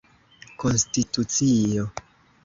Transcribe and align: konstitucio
konstitucio 0.61 1.83